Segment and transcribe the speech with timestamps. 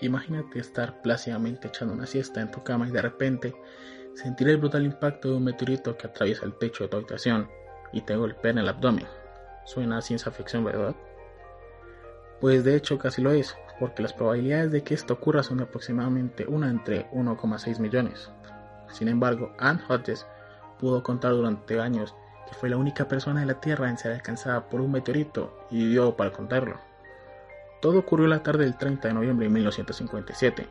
[0.00, 3.54] Imagínate estar plácidamente echando una siesta en tu cama y de repente
[4.14, 7.48] sentir el brutal impacto de un meteorito que atraviesa el techo de tu habitación
[7.92, 9.06] y te golpea en el abdomen.
[9.64, 10.94] Suena ciencia ficción, ¿verdad?
[12.40, 15.64] Pues de hecho casi lo es, porque las probabilidades de que esto ocurra son de
[15.64, 18.30] aproximadamente una entre 1,6 millones.
[18.90, 20.26] Sin embargo, Anne Hodges
[20.78, 22.14] pudo contar durante años
[22.48, 25.84] que fue la única persona en la Tierra en ser alcanzada por un meteorito y
[25.84, 26.89] vivió para contarlo.
[27.80, 30.68] Todo ocurrió la tarde del 30 de noviembre de 1957,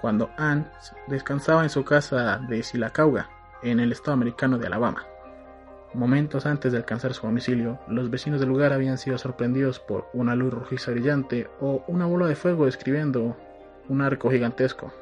[0.00, 0.66] cuando Anne
[1.06, 3.28] descansaba en su casa de Silacauga,
[3.62, 5.06] en el estado americano de Alabama.
[5.94, 10.34] Momentos antes de alcanzar su domicilio, los vecinos del lugar habían sido sorprendidos por una
[10.34, 13.36] luz rojiza brillante o una bola de fuego describiendo
[13.88, 14.92] un arco gigantesco.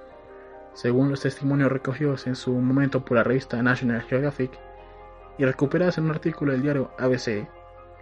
[0.73, 4.53] Según los testimonios recogidos en su momento por la revista National Geographic
[5.39, 7.49] y recuperados en un artículo del diario ABC,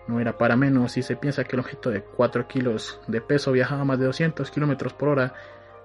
[0.09, 3.53] no era para menos si se piensa que el objeto de 4 kilos de peso
[3.53, 5.35] viajaba más de 200 kilómetros por hora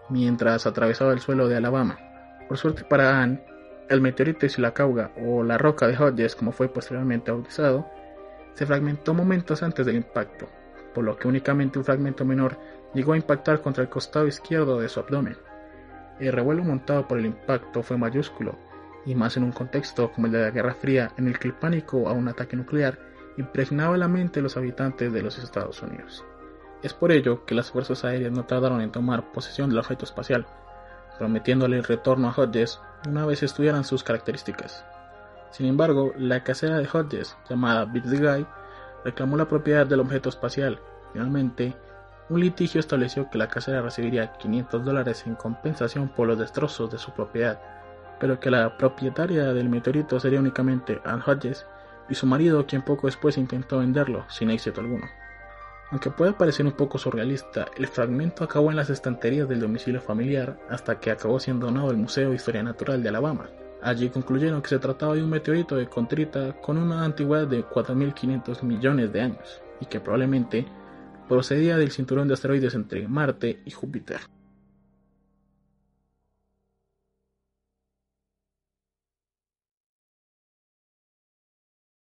[0.09, 2.00] mientras atravesaba el suelo de Alabama.
[2.47, 3.44] Por suerte para Anne,
[3.89, 7.88] el meteorito de Silacauga, o la roca de Hodges como fue posteriormente bautizado,
[8.53, 10.47] se fragmentó momentos antes del impacto,
[10.94, 12.58] por lo que únicamente un fragmento menor
[12.94, 15.38] llegó a impactar contra el costado izquierdo de su abdomen.
[16.20, 18.58] El revuelo montado por el impacto fue mayúsculo,
[19.05, 21.53] y más en un contexto como el de la Guerra Fría en el que el
[21.53, 22.97] pánico a un ataque nuclear
[23.38, 26.25] impregnaba la mente de los habitantes de los Estados Unidos.
[26.83, 30.45] Es por ello que las fuerzas aéreas no tardaron en tomar posesión del objeto espacial,
[31.17, 34.85] prometiéndole el retorno a Hodges una vez estudiaran sus características.
[35.52, 38.45] Sin embargo, la casera de Hodges, llamada the Guy,
[39.03, 40.80] reclamó la propiedad del objeto espacial.
[41.13, 41.75] Finalmente,
[42.30, 46.97] un litigio estableció que la casera recibiría 500 dólares en compensación por los destrozos de
[46.97, 47.59] su propiedad,
[48.19, 51.65] pero que la propietaria del meteorito sería únicamente Anne Hodges
[52.09, 55.08] y su marido, quien poco después intentó venderlo sin éxito alguno.
[55.89, 60.59] Aunque puede parecer un poco surrealista, el fragmento acabó en las estanterías del domicilio familiar
[60.70, 63.49] hasta que acabó siendo donado al Museo de Historia Natural de Alabama.
[63.82, 68.64] Allí concluyeron que se trataba de un meteorito de contrita con una antigüedad de 4.500
[68.64, 70.65] millones de años y que probablemente
[71.30, 74.20] procedía del cinturón de asteroides entre Marte y Júpiter.